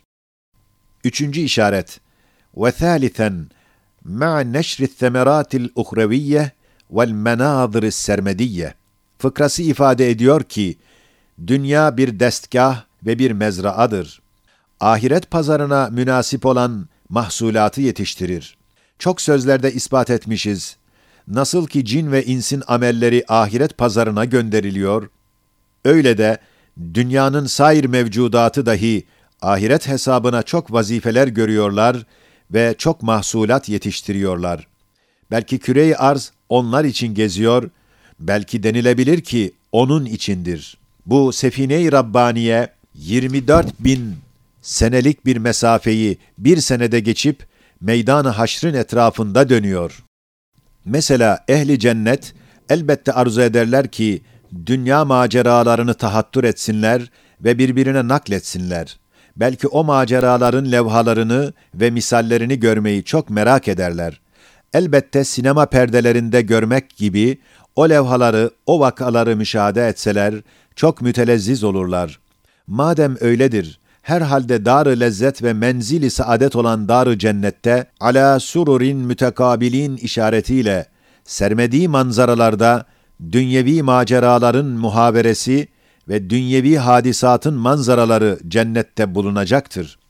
Üçüncü 1.04 1.42
işaret. 1.42 2.00
Ve 2.58 2.72
thalithen, 2.72 3.48
ma'a 4.04 4.40
neşri 4.40 4.96
themeratil 4.96 5.70
uhreviye 5.76 6.52
vel 6.92 7.12
menazır 7.12 7.92
sermediye. 7.92 8.74
Fıkrası 9.18 9.62
ifade 9.62 10.10
ediyor 10.10 10.44
ki, 10.44 10.78
dünya 11.48 11.98
bir 11.98 12.20
destgah 12.20 12.84
ve 13.06 13.20
bir 13.20 13.32
mezraadır. 13.32 14.22
Ahiret 14.80 15.32
pazarına 15.32 15.90
münasip 15.92 16.46
olan 16.46 16.88
mahsulatı 17.10 17.82
yetiştirir. 17.82 18.58
Çok 19.00 19.22
sözlerde 19.22 19.74
ispat 19.74 20.10
etmişiz. 20.10 20.78
Nasıl 21.28 21.68
ki 21.68 21.86
cin 21.86 22.12
ve 22.12 22.26
insin 22.26 22.64
amelleri 22.68 23.24
ahiret 23.28 23.78
pazarına 23.78 24.26
gönderiliyor, 24.26 25.10
öyle 25.86 26.18
de 26.18 26.38
dünyanın 26.94 27.46
sair 27.46 27.86
mevcudatı 27.86 28.66
dahi 28.66 29.06
ahiret 29.42 29.88
hesabına 29.88 30.44
çok 30.44 30.74
vazifeler 30.74 31.28
görüyorlar 31.28 32.06
ve 32.52 32.76
çok 32.78 33.04
mahsulat 33.04 33.70
yetiştiriyorlar. 33.70 34.68
Belki 35.32 35.60
küre 35.60 35.96
arz 35.96 36.32
onlar 36.52 36.84
için 36.86 37.14
geziyor, 37.14 37.70
belki 38.20 38.64
denilebilir 38.64 39.22
ki 39.22 39.52
onun 39.72 40.06
içindir. 40.06 40.78
Bu 41.06 41.34
Sefine-i 41.34 41.92
Rabbaniye 41.92 42.70
24 42.96 43.80
bin 43.80 44.16
senelik 44.62 45.26
bir 45.26 45.38
mesafeyi 45.38 46.18
bir 46.38 46.58
senede 46.58 47.00
geçip 47.00 47.48
meydan-ı 47.82 48.30
haşrın 48.30 48.74
etrafında 48.74 49.50
dönüyor. 49.50 50.04
Mesela 50.86 51.46
ehli 51.48 51.80
cennet 51.80 52.34
elbette 52.70 53.14
arzu 53.14 53.42
ederler 53.42 53.88
ki 53.88 54.22
dünya 54.66 55.06
maceralarını 55.06 55.94
tahattür 55.94 56.44
etsinler 56.44 57.12
ve 57.42 57.58
birbirine 57.58 58.08
nakletsinler. 58.08 59.00
Belki 59.36 59.68
o 59.68 59.84
maceraların 59.84 60.72
levhalarını 60.72 61.54
ve 61.76 61.92
misallerini 61.92 62.60
görmeyi 62.60 63.04
çok 63.04 63.30
merak 63.30 63.68
ederler. 63.68 64.20
Elbette 64.74 65.24
sinema 65.24 65.66
perdelerinde 65.66 66.42
görmek 66.42 66.98
gibi 66.98 67.38
o 67.76 67.90
levhaları, 67.90 68.52
o 68.66 68.80
vakaları 68.80 69.36
müşahede 69.36 69.88
etseler 69.88 70.36
çok 70.76 71.02
mütelezziz 71.02 71.64
olurlar. 71.64 72.20
Madem 72.68 73.16
öyledir, 73.20 73.80
herhalde 74.02 74.66
dar-ı 74.66 75.00
lezzet 75.00 75.44
ve 75.44 75.54
menzili 75.54 76.10
saadet 76.10 76.56
olan 76.56 76.88
dar-ı 76.88 77.18
cennette 77.18 77.86
ala 78.00 78.40
sururin 78.40 78.98
mütekabilin 78.98 79.98
işaretiyle 79.98 80.86
sermediği 81.24 81.88
manzaralarda 81.88 82.86
dünyevi 83.32 83.84
maceraların 83.84 84.66
muhaberesi 84.66 85.68
ve 86.10 86.30
dünyevi 86.30 86.78
hadisatın 86.78 87.54
manzaraları 87.54 88.40
cennette 88.48 89.16
bulunacaktır. 89.16 90.01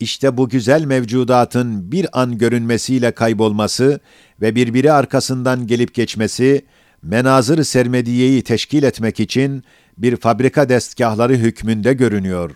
İşte 0.00 0.36
bu 0.36 0.48
güzel 0.48 0.84
mevcudatın 0.84 1.92
bir 1.92 2.20
an 2.20 2.38
görünmesiyle 2.38 3.10
kaybolması 3.10 4.00
ve 4.40 4.54
birbiri 4.54 4.92
arkasından 4.92 5.66
gelip 5.66 5.94
geçmesi, 5.94 6.64
menazır 7.02 7.64
sermediyeyi 7.64 8.42
teşkil 8.42 8.82
etmek 8.82 9.20
için 9.20 9.64
bir 9.98 10.16
fabrika 10.16 10.68
destgahları 10.68 11.34
hükmünde 11.34 11.92
görünüyor. 11.92 12.50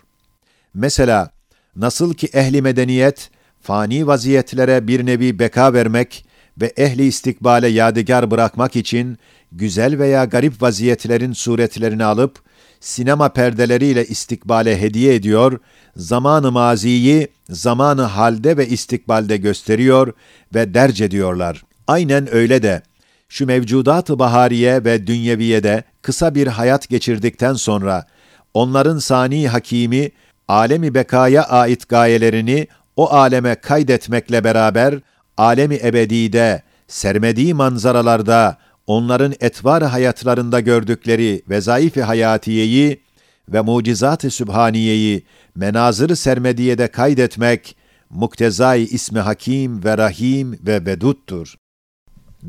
Mesela 0.73 1.31
nasıl 1.75 2.13
ki 2.13 2.27
ehli 2.33 2.61
medeniyet, 2.61 3.29
fani 3.61 4.07
vaziyetlere 4.07 4.87
bir 4.87 5.05
nevi 5.05 5.39
beka 5.39 5.73
vermek 5.73 6.25
ve 6.61 6.73
ehli 6.77 7.05
istikbale 7.05 7.67
yadigar 7.67 8.31
bırakmak 8.31 8.75
için 8.75 9.17
güzel 9.51 9.99
veya 9.99 10.25
garip 10.25 10.61
vaziyetlerin 10.61 11.33
suretlerini 11.33 12.03
alıp 12.03 12.44
sinema 12.85 13.29
perdeleriyle 13.29 14.05
istikbale 14.05 14.81
hediye 14.81 15.15
ediyor, 15.15 15.59
zamanı 15.95 16.51
maziyi 16.51 17.27
zamanı 17.49 18.01
halde 18.01 18.57
ve 18.57 18.67
istikbalde 18.67 19.37
gösteriyor 19.37 20.13
ve 20.55 20.73
derc 20.73 21.05
ediyorlar. 21.05 21.63
Aynen 21.87 22.35
öyle 22.35 22.63
de 22.63 22.81
şu 23.29 23.45
mevcudat-ı 23.45 24.19
bahariye 24.19 24.83
ve 24.85 25.07
dünyeviyede 25.07 25.83
kısa 26.01 26.35
bir 26.35 26.47
hayat 26.47 26.89
geçirdikten 26.89 27.53
sonra 27.53 28.05
onların 28.53 28.99
sani 28.99 29.47
hakimi 29.47 30.11
alemi 30.47 30.93
bekaya 30.93 31.43
ait 31.43 31.89
gayelerini 31.89 32.67
o 32.95 33.09
aleme 33.09 33.55
kaydetmekle 33.55 34.43
beraber 34.43 34.95
alemi 35.37 35.75
ebedide 35.75 36.61
sermediği 36.87 37.53
manzaralarda 37.53 38.57
onların 38.86 39.34
etvar 39.40 39.82
hayatlarında 39.82 40.60
gördükleri 40.60 41.42
vezaifi 41.48 42.02
hayatiyeyi 42.02 43.00
ve 43.48 43.60
mucizat-ı 43.60 44.30
sübhaniyeyi 44.30 45.24
menazır 45.54 46.14
sermediyede 46.14 46.88
kaydetmek 46.88 47.76
muktezai 48.10 48.82
ismi 48.82 49.18
hakim 49.18 49.84
ve 49.84 49.98
rahim 49.98 50.58
ve 50.66 50.86
veduttur. 50.86 51.54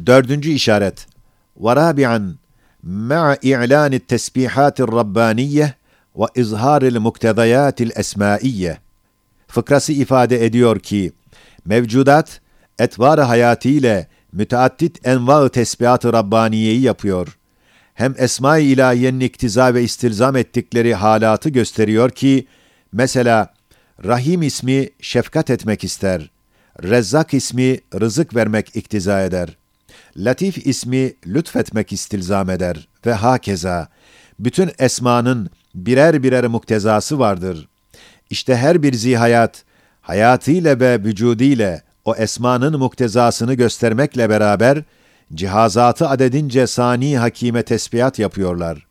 Dördüncü 0.06 0.52
işaret. 0.52 1.08
وَرَابِعًا 1.60 2.34
مَعَ 2.84 3.36
إِعْلَانِ 3.36 4.00
التَّسْبِيحَاتِ 4.00 4.76
الرَّبَّانِيَّةِ 4.86 5.74
وَاِظْهَارِ 6.16 6.82
الْمُكْتَضَيَاتِ 6.92 7.78
الْاَسْمَائِيَّةِ 7.90 8.78
Fıkrası 9.48 9.94
ifade 9.94 10.46
ediyor 10.46 10.80
ki, 10.80 11.12
mevcudat, 11.66 12.42
etvar-ı 12.80 13.22
hayatiyle 13.22 14.08
müteaddit 14.33 15.07
enva-ı 15.07 15.49
tesbihat-ı 15.49 16.13
Rabbaniye'yi 16.13 16.81
yapıyor. 16.81 17.39
Hem 17.95 18.15
Esma-i 18.19 18.65
İlahiye'nin 18.65 19.21
iktiza 19.21 19.75
ve 19.75 19.83
istilzam 19.83 20.37
ettikleri 20.37 20.95
halatı 20.95 21.49
gösteriyor 21.49 22.11
ki, 22.11 22.47
mesela 22.93 23.55
Rahim 24.05 24.43
ismi 24.43 24.89
şefkat 25.01 25.51
etmek 25.51 25.85
ister, 25.85 26.31
Rezzak 26.83 27.35
ismi 27.35 27.81
rızık 28.01 28.35
vermek 28.37 28.77
iktiza 28.77 29.23
eder, 29.23 29.57
Latif 30.17 30.67
ismi 30.67 31.15
lütfetmek 31.27 31.93
istilzam 31.93 32.51
eder 32.51 32.89
ve 33.07 33.13
hakeza. 33.13 33.89
Bütün 34.39 34.71
esmanın 34.79 35.51
birer 35.75 36.23
birer 36.23 36.47
muktezası 36.47 37.19
vardır. 37.19 37.69
İşte 38.31 38.57
her 38.57 38.83
bir 38.83 38.95
zihayat, 38.95 39.65
hayatıyla 40.01 40.81
ve 40.81 41.05
vücudiyle 41.05 41.83
o 42.07 42.15
esmanın 42.15 42.79
muktezasını 42.79 43.55
göstermekle 43.55 44.31
beraber, 44.31 44.83
cihazatı 45.35 46.09
adedince 46.09 46.67
sani 46.67 47.19
hakime 47.19 47.63
tesbihat 47.63 48.19
yapıyorlar. 48.19 48.87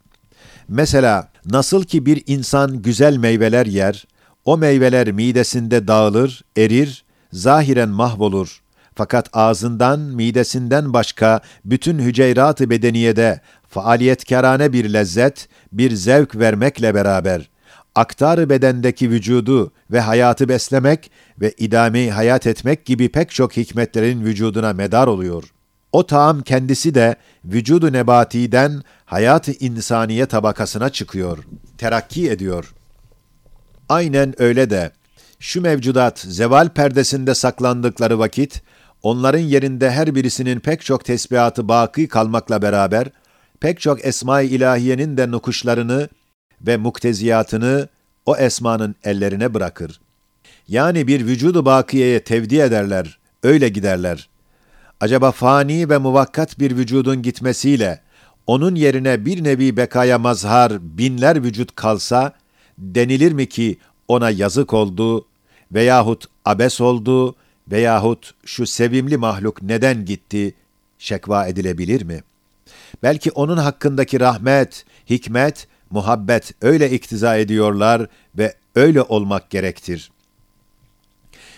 Mesela 0.68 1.30
nasıl 1.46 1.84
ki 1.84 2.06
bir 2.06 2.24
insan 2.28 2.82
güzel 2.82 3.18
meyveler 3.18 3.66
yer, 3.66 4.06
o 4.46 4.58
meyveler 4.58 5.12
midesinde 5.12 5.88
dağılır, 5.88 6.42
erir, 6.58 7.06
zahiren 7.32 7.90
mahvolur. 7.90 8.62
Fakat 8.96 9.30
ağzından, 9.34 10.00
midesinden 10.00 10.94
başka 10.94 11.42
bütün 11.66 12.00
hüceyrat-ı 12.00 12.70
bedeniyede 12.70 13.42
faaliyetkarane 13.70 14.74
bir 14.74 14.94
lezzet, 14.94 15.50
bir 15.72 15.92
zevk 15.92 16.36
vermekle 16.36 16.96
beraber, 16.96 17.50
aktar 17.96 18.50
bedendeki 18.50 19.10
vücudu 19.10 19.72
ve 19.92 20.00
hayatı 20.00 20.50
beslemek 20.50 21.12
ve 21.42 21.54
idame 21.58 22.10
hayat 22.10 22.48
etmek 22.48 22.86
gibi 22.86 23.10
pek 23.10 23.32
çok 23.32 23.58
hikmetlerin 23.58 24.26
vücuduna 24.26 24.74
medar 24.74 25.08
oluyor. 25.08 25.44
O 25.92 26.06
taam 26.06 26.42
kendisi 26.42 26.96
de 26.96 27.16
vücudu 27.46 27.94
nebatiden 27.94 28.84
hayat-ı 29.06 29.52
insaniye 29.52 30.26
tabakasına 30.26 30.90
çıkıyor, 30.90 31.38
terakki 31.78 32.30
ediyor. 32.30 32.74
Aynen 33.90 34.42
öyle 34.42 34.70
de 34.70 34.92
şu 35.40 35.62
mevcudat 35.62 36.20
zeval 36.20 36.70
perdesinde 36.70 37.36
saklandıkları 37.36 38.20
vakit 38.20 38.62
onların 39.04 39.40
yerinde 39.40 39.92
her 39.92 40.16
birisinin 40.16 40.60
pek 40.60 40.82
çok 40.82 41.06
tesbihatı 41.06 41.68
baki 41.68 42.08
kalmakla 42.08 42.62
beraber 42.62 43.08
pek 43.60 43.80
çok 43.80 44.06
esma-i 44.06 44.48
ilahiyenin 44.48 45.18
de 45.18 45.32
nukuşlarını 45.32 46.10
ve 46.68 46.78
mukteziyatını 46.78 47.88
o 48.26 48.38
esmanın 48.38 48.96
ellerine 49.04 49.54
bırakır. 49.54 50.00
Yani 50.68 51.08
bir 51.08 51.26
vücudu 51.26 51.66
bakiyeye 51.66 52.24
tevdi 52.24 52.60
ederler, 52.60 53.20
öyle 53.44 53.70
giderler. 53.70 54.30
Acaba 55.00 55.32
fani 55.32 55.90
ve 55.90 55.98
muvakkat 55.98 56.60
bir 56.60 56.78
vücudun 56.78 57.22
gitmesiyle 57.22 58.02
onun 58.48 58.76
yerine 58.76 59.26
bir 59.26 59.44
nevi 59.44 59.78
bekaya 59.78 60.20
mazhar 60.20 60.98
binler 60.98 61.44
vücut 61.44 61.76
kalsa, 61.76 62.34
denilir 62.78 63.32
mi 63.32 63.50
ki 63.50 63.78
ona 64.08 64.30
yazık 64.30 64.74
oldu 64.74 65.26
veyahut 65.72 66.26
abes 66.46 66.82
oldu 66.82 67.36
veyahut 67.72 68.34
şu 68.46 68.66
sevimli 68.66 69.18
mahluk 69.18 69.62
neden 69.62 70.06
gitti 70.06 70.56
şekva 70.98 71.48
edilebilir 71.48 72.02
mi? 72.02 72.24
Belki 73.04 73.32
onun 73.32 73.58
hakkındaki 73.58 74.20
rahmet, 74.20 74.86
hikmet 75.10 75.68
muhabbet 75.91 76.55
öyle 76.63 76.91
iktiza 76.91 77.37
ediyorlar 77.37 78.07
ve 78.39 78.55
öyle 78.75 79.03
olmak 79.03 79.51
gerektir. 79.51 80.11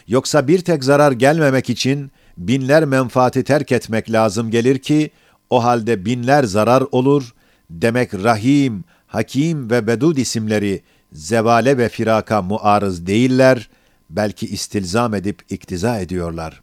Yoksa 0.08 0.48
bir 0.48 0.60
tek 0.60 0.84
zarar 0.84 1.12
gelmemek 1.12 1.70
için 1.70 2.10
binler 2.38 2.84
menfaati 2.84 3.44
terk 3.44 3.72
etmek 3.72 4.12
lazım 4.12 4.50
gelir 4.50 4.78
ki, 4.78 5.10
o 5.50 5.64
halde 5.64 6.04
binler 6.04 6.44
zarar 6.44 6.84
olur, 6.92 7.34
demek 7.70 8.14
Rahim, 8.14 8.84
Hakim 9.06 9.70
ve 9.70 9.86
Bedud 9.86 10.16
isimleri 10.16 10.82
zevale 11.12 11.78
ve 11.78 11.88
firaka 11.88 12.42
muarız 12.42 13.06
değiller, 13.06 13.68
belki 14.10 14.46
istilzam 14.46 15.14
edip 15.14 15.42
iktiza 15.50 16.00
ediyorlar. 16.00 16.62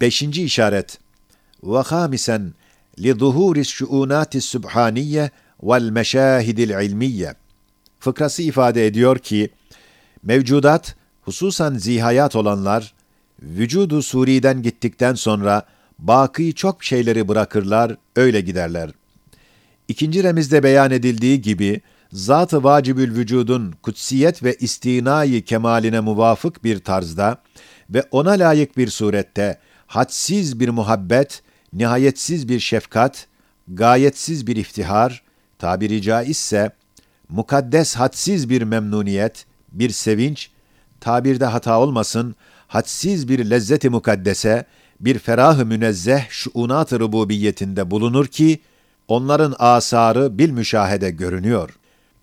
Beşinci 0.00 0.44
işaret 0.44 0.98
وَخَامِسًا 1.62 2.50
لِظُهُورِ 2.98 3.56
الشُّؤُونَاتِ 3.58 4.36
vel 5.63 5.89
meşahidil 5.89 6.69
ilmiye 6.69 7.33
fıkrası 7.99 8.41
ifade 8.41 8.87
ediyor 8.87 9.17
ki 9.17 9.49
mevcudat 10.23 10.95
hususan 11.21 11.77
zihayat 11.77 12.35
olanlar 12.35 12.93
vücudu 13.41 14.01
suriden 14.01 14.61
gittikten 14.61 15.13
sonra 15.13 15.63
baki 15.99 16.53
çok 16.53 16.83
şeyleri 16.83 17.27
bırakırlar, 17.27 17.97
öyle 18.15 18.41
giderler. 18.41 18.89
İkinci 19.87 20.23
remizde 20.23 20.63
beyan 20.63 20.91
edildiği 20.91 21.41
gibi, 21.41 21.81
zat-ı 22.11 22.63
vacibül 22.63 23.15
vücudun 23.15 23.73
kutsiyet 23.83 24.43
ve 24.43 24.55
istinayı 24.55 25.45
kemaline 25.45 25.99
muvafık 25.99 26.63
bir 26.63 26.79
tarzda 26.79 27.37
ve 27.89 28.03
ona 28.11 28.31
layık 28.31 28.77
bir 28.77 28.87
surette 28.87 29.59
hadsiz 29.87 30.59
bir 30.59 30.69
muhabbet, 30.69 31.43
nihayetsiz 31.73 32.49
bir 32.49 32.59
şefkat, 32.59 33.27
gayetsiz 33.67 34.47
bir 34.47 34.55
iftihar, 34.55 35.23
tabiri 35.61 36.01
caizse 36.01 36.71
mukaddes 37.29 37.95
hadsiz 37.95 38.49
bir 38.49 38.61
memnuniyet, 38.61 39.45
bir 39.71 39.89
sevinç, 39.89 40.49
tabirde 40.99 41.45
hata 41.45 41.79
olmasın, 41.79 42.35
hadsiz 42.67 43.27
bir 43.27 43.49
lezzeti 43.49 43.89
mukaddese, 43.89 44.65
bir 44.99 45.19
ferah-ı 45.19 45.65
münezzeh 45.65 46.29
şuunat-ı 46.29 46.99
rububiyetinde 46.99 47.91
bulunur 47.91 48.27
ki, 48.27 48.59
onların 49.07 49.55
asarı 49.59 50.37
bil 50.37 50.49
müşahede 50.49 51.09
görünüyor. 51.11 51.69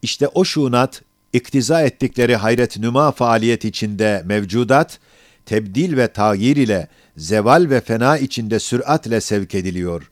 İşte 0.02 0.28
o 0.28 0.45
şuunat, 0.45 1.02
iktiza 1.33 1.83
ettikleri 1.83 2.37
hayret 2.37 2.78
nüma 2.78 3.12
faaliyet 3.12 3.64
içinde 3.64 4.23
mevcudat, 4.26 4.99
tebdil 5.47 5.97
ve 5.97 6.09
tağyir 6.09 6.57
ile, 6.57 6.88
zeval 7.16 7.71
ve 7.71 7.80
fena 7.80 8.18
içinde 8.18 8.59
süratle 8.59 9.21
sevk 9.21 9.54
ediliyor. 9.54 10.11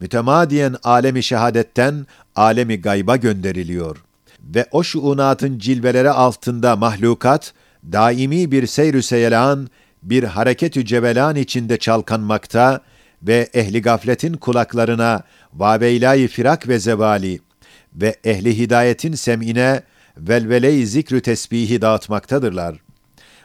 Mütemadiyen 0.00 0.76
alemi 0.84 1.22
şehadetten 1.22 2.06
alemi 2.36 2.80
gayba 2.80 3.16
gönderiliyor. 3.16 3.96
Ve 4.40 4.66
o 4.70 4.82
şuunatın 4.82 5.58
cilveleri 5.58 6.10
altında 6.10 6.76
mahlukat, 6.76 7.52
daimi 7.92 8.50
bir 8.50 8.66
seyr-ü 8.66 9.02
seyelan, 9.02 9.68
bir 10.02 10.24
hareket-ü 10.24 10.84
cevelan 10.84 11.36
içinde 11.36 11.76
çalkanmakta 11.78 12.80
ve 13.22 13.48
ehli 13.54 13.82
gafletin 13.82 14.34
kulaklarına 14.34 15.22
vaveylay 15.54 16.28
firak 16.28 16.68
ve 16.68 16.78
zevali 16.78 17.40
ve 17.94 18.16
ehli 18.24 18.58
hidayetin 18.58 19.14
sem'ine 19.14 19.82
velvele-i 20.16 20.86
zikrü 20.86 21.20
tesbihi 21.20 21.82
dağıtmaktadırlar. 21.82 22.76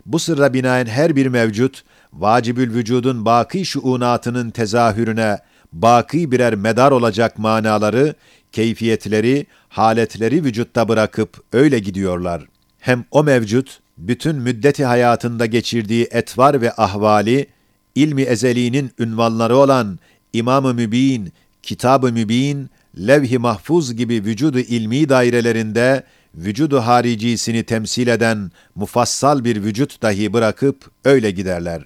Bu 0.05 0.19
sırra 0.19 0.53
binaen 0.53 0.85
her 0.85 1.15
bir 1.15 1.27
mevcut, 1.27 1.83
vacibül 2.13 2.73
vücudun 2.73 3.25
baki 3.25 3.65
şuunatının 3.65 4.49
tezahürüne 4.49 5.37
baki 5.73 6.31
birer 6.31 6.55
medar 6.55 6.91
olacak 6.91 7.39
manaları, 7.39 8.15
keyfiyetleri, 8.51 9.45
haletleri 9.69 10.43
vücutta 10.43 10.87
bırakıp 10.87 11.43
öyle 11.53 11.79
gidiyorlar. 11.79 12.45
Hem 12.79 13.05
o 13.11 13.23
mevcut, 13.23 13.79
bütün 13.97 14.35
müddeti 14.35 14.85
hayatında 14.85 15.45
geçirdiği 15.45 16.07
etvar 16.11 16.61
ve 16.61 16.73
ahvali, 16.77 17.47
ilmi 17.95 18.21
ezeliğinin 18.21 18.91
ünvanları 18.99 19.55
olan 19.55 19.99
İmam-ı 20.33 20.73
Mübin, 20.73 21.33
Kitab-ı 21.63 22.11
Mübin, 22.11 22.69
Levh-i 22.97 23.37
Mahfuz 23.37 23.95
gibi 23.95 24.13
vücudu 24.13 24.59
ilmi 24.59 25.09
dairelerinde 25.09 26.03
vücudu 26.35 26.79
haricisini 26.79 27.63
temsil 27.63 28.07
eden 28.07 28.51
mufassal 28.75 29.43
bir 29.43 29.63
vücut 29.63 30.01
dahi 30.01 30.33
bırakıp 30.33 30.91
öyle 31.05 31.31
giderler. 31.31 31.83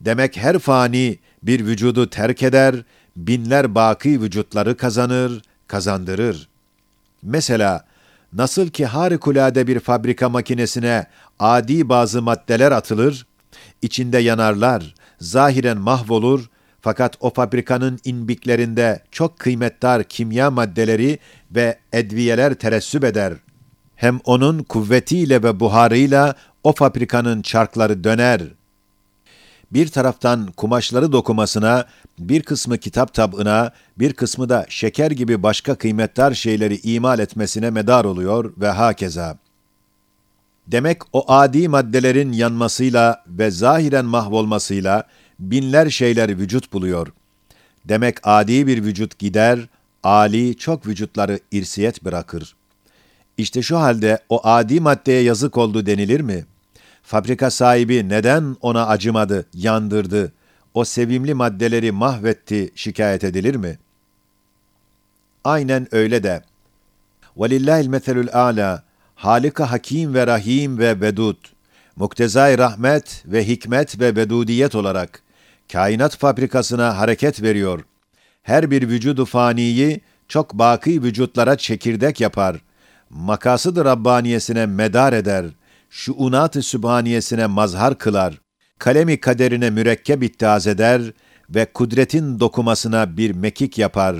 Demek 0.00 0.36
her 0.36 0.58
fani 0.58 1.18
bir 1.42 1.66
vücudu 1.66 2.10
terk 2.10 2.42
eder, 2.42 2.74
binler 3.16 3.74
baki 3.74 4.22
vücutları 4.22 4.76
kazanır, 4.76 5.42
kazandırır. 5.66 6.48
Mesela 7.22 7.84
nasıl 8.32 8.68
ki 8.68 8.86
harikulade 8.86 9.66
bir 9.66 9.80
fabrika 9.80 10.28
makinesine 10.28 11.06
adi 11.38 11.88
bazı 11.88 12.22
maddeler 12.22 12.72
atılır, 12.72 13.26
içinde 13.82 14.18
yanarlar, 14.18 14.94
zahiren 15.20 15.78
mahvolur, 15.78 16.50
fakat 16.80 17.16
o 17.20 17.30
fabrikanın 17.30 17.98
inbiklerinde 18.04 19.02
çok 19.10 19.38
kıymetdar 19.38 20.04
kimya 20.04 20.50
maddeleri 20.50 21.18
ve 21.50 21.78
edviyeler 21.92 22.54
teressüp 22.54 23.04
eder. 23.04 23.32
Hem 23.96 24.20
onun 24.24 24.62
kuvvetiyle 24.62 25.42
ve 25.42 25.60
buharıyla 25.60 26.34
o 26.64 26.72
fabrikanın 26.72 27.42
çarkları 27.42 28.04
döner. 28.04 28.42
Bir 29.72 29.88
taraftan 29.88 30.46
kumaşları 30.46 31.12
dokumasına, 31.12 31.86
bir 32.18 32.42
kısmı 32.42 32.78
kitap 32.78 33.14
tabına, 33.14 33.72
bir 33.98 34.12
kısmı 34.12 34.48
da 34.48 34.66
şeker 34.68 35.10
gibi 35.10 35.42
başka 35.42 35.74
kıymetdar 35.74 36.34
şeyleri 36.34 36.80
imal 36.82 37.18
etmesine 37.18 37.70
medar 37.70 38.04
oluyor 38.04 38.52
ve 38.56 38.68
hakeza. 38.68 39.38
Demek 40.66 40.98
o 41.12 41.32
adi 41.32 41.68
maddelerin 41.68 42.32
yanmasıyla 42.32 43.24
ve 43.28 43.50
zahiren 43.50 44.04
mahvolmasıyla 44.04 45.04
binler 45.38 45.90
şeyler 45.90 46.38
vücut 46.38 46.72
buluyor. 46.72 47.08
Demek 47.84 48.16
adi 48.22 48.66
bir 48.66 48.84
vücut 48.84 49.18
gider, 49.18 49.68
ali 50.02 50.56
çok 50.56 50.86
vücutları 50.86 51.40
irsiyet 51.52 52.04
bırakır. 52.04 52.56
İşte 53.38 53.62
şu 53.62 53.78
halde 53.78 54.18
o 54.28 54.46
adi 54.46 54.80
maddeye 54.80 55.22
yazık 55.22 55.56
oldu 55.56 55.86
denilir 55.86 56.20
mi? 56.20 56.44
Fabrika 57.05 57.49
sahibi 57.49 58.09
neden 58.09 58.57
ona 58.61 58.87
acımadı, 58.87 59.45
yandırdı, 59.53 60.33
o 60.73 60.85
sevimli 60.85 61.33
maddeleri 61.33 61.91
mahvetti 61.91 62.71
şikayet 62.75 63.23
edilir 63.23 63.55
mi? 63.55 63.79
Aynen 65.43 65.87
öyle 65.91 66.23
de. 66.23 66.41
وَلِلَّهِ 67.37 67.83
الْمَثَلُ 67.87 68.29
الْعَالَى 68.29 68.79
Halika 69.15 69.71
Hakim 69.71 70.13
ve 70.13 70.27
Rahim 70.27 70.77
ve 70.77 71.01
Vedud, 71.01 71.35
muktezai 71.95 72.57
rahmet 72.57 73.23
ve 73.25 73.47
hikmet 73.47 73.99
ve 73.99 74.15
vedudiyet 74.15 74.75
olarak 74.75 75.21
kainat 75.71 76.17
fabrikasına 76.17 76.97
hareket 76.97 77.41
veriyor. 77.41 77.83
Her 78.43 78.71
bir 78.71 78.89
vücudu 78.89 79.25
faniyi 79.25 80.01
çok 80.27 80.53
baki 80.53 81.03
vücutlara 81.03 81.57
çekirdek 81.57 82.21
yapar. 82.21 82.57
Makasıdır 83.09 83.85
Rabbaniyesine 83.85 84.65
medar 84.65 85.13
eder. 85.13 85.45
Şuunat-ı 85.96 86.62
Sübhaniyesine 86.62 87.46
mazhar 87.46 87.98
kılar. 87.98 88.34
Kalemi 88.78 89.20
kaderine 89.20 89.70
mürekkep 89.70 90.22
ittihaz 90.22 90.66
eder 90.66 91.02
ve 91.50 91.66
kudretin 91.72 92.40
dokumasına 92.40 93.16
bir 93.16 93.30
mekik 93.30 93.78
yapar 93.78 94.16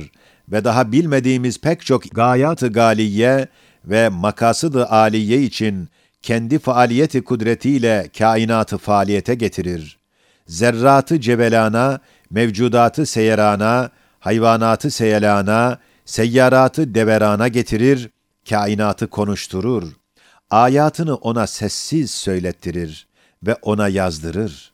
ve 0.53 0.65
daha 0.65 0.93
bilmediğimiz 0.93 1.61
pek 1.61 1.87
çok 1.87 2.03
gayat-ı 2.11 2.73
galiye 2.73 3.49
ve 3.85 4.09
makasıd-ı 4.09 4.87
aliye 4.87 5.43
için 5.43 5.89
kendi 6.23 6.59
faaliyeti 6.59 7.25
kudretiyle 7.25 8.11
kainatı 8.19 8.79
faaliyete 8.79 9.35
getirir 9.35 9.99
zerratı 10.47 11.21
cebelana, 11.21 12.01
mevcudatı 12.31 13.07
seyerana, 13.07 13.91
hayvanatı 14.21 14.91
seyelana, 14.91 15.79
seyyaratı 16.05 16.95
deverana 16.95 17.49
getirir, 17.49 18.11
kainatı 18.49 19.07
konuşturur. 19.07 20.06
Ayatını 20.51 21.15
ona 21.15 21.47
sessiz 21.47 22.11
söylettirir 22.11 23.07
ve 23.43 23.55
ona 23.55 23.89
yazdırır. 23.89 24.73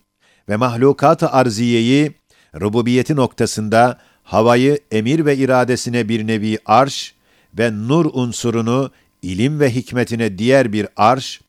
Ve 0.49 0.57
mahlukat-ı 0.57 1.29
arziyeyi, 1.29 2.13
rububiyeti 2.61 3.17
noktasında 3.17 3.99
havayı 4.23 4.79
emir 4.91 5.25
ve 5.25 5.37
iradesine 5.37 6.09
bir 6.09 6.27
nevi 6.27 6.59
arş 6.67 7.15
ve 7.59 7.73
nur 7.73 8.07
unsurunu 8.13 8.91
ilim 9.23 9.61
ve 9.61 9.75
hikmetine 9.75 10.39
diğer 10.39 10.73
bir 10.73 10.89
arş 10.97 11.41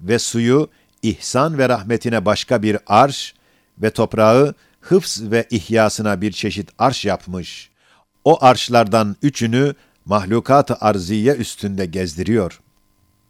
ve 0.00 0.18
suyu 0.18 0.70
ihsan 1.02 1.58
ve 1.58 1.68
rahmetine 1.68 2.24
başka 2.24 2.62
bir 2.62 2.78
arş 2.86 3.34
ve 3.78 3.90
toprağı 3.90 4.54
hıfz 4.80 5.30
ve 5.30 5.46
ihyasına 5.50 6.20
bir 6.20 6.32
çeşit 6.32 6.70
arş 6.78 7.04
yapmış. 7.04 7.70
O 8.24 8.44
arşlardan 8.44 9.16
üçünü 9.22 9.74
mahlukat-ı 10.04 10.76
arziye 10.80 11.34
üstünde 11.34 11.86
gezdiriyor. 11.86 12.60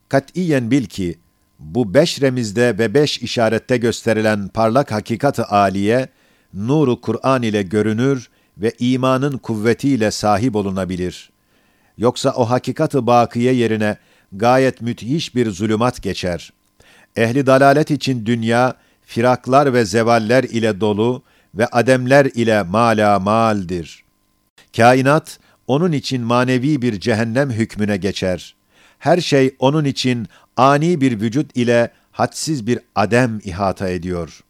Katiyen 0.08 0.70
bil 0.70 0.84
ki, 0.84 1.18
bu 1.58 1.94
beş 1.94 2.22
remizde 2.22 2.78
ve 2.78 2.94
beş 2.94 3.18
işarette 3.18 3.76
gösterilen 3.76 4.48
parlak 4.48 4.92
hakikat-ı 4.92 5.44
aliye, 5.44 6.08
nuru 6.54 7.00
Kur'an 7.00 7.42
ile 7.42 7.62
görünür 7.62 8.28
ve 8.58 8.72
imanın 8.78 9.38
kuvvetiyle 9.38 10.10
sahip 10.10 10.56
olunabilir. 10.56 11.30
Yoksa 11.98 12.32
o 12.36 12.50
hakikatı 12.50 13.06
bakiye 13.06 13.52
yerine 13.52 13.96
gayet 14.32 14.80
müthiş 14.80 15.34
bir 15.34 15.50
zulümat 15.50 16.02
geçer. 16.02 16.52
Ehli 17.16 17.46
dalalet 17.46 17.90
için 17.90 18.26
dünya, 18.26 18.74
firaklar 19.02 19.72
ve 19.72 19.84
zevaller 19.84 20.44
ile 20.44 20.80
dolu 20.80 21.22
ve 21.54 21.66
ademler 21.66 22.24
ile 22.24 22.62
mala 22.62 23.18
maldir. 23.18 24.04
Kainat, 24.76 25.38
onun 25.66 25.92
için 25.92 26.22
manevi 26.22 26.82
bir 26.82 27.00
cehennem 27.00 27.50
hükmüne 27.50 27.96
geçer. 27.96 28.57
Her 28.98 29.20
şey 29.20 29.56
onun 29.58 29.84
için 29.84 30.28
ani 30.56 31.00
bir 31.00 31.20
vücut 31.20 31.56
ile 31.56 31.90
hadsiz 32.12 32.66
bir 32.66 32.78
adem 32.94 33.40
ihata 33.44 33.88
ediyor. 33.88 34.40